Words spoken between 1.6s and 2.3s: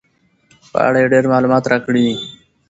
راکړي دي.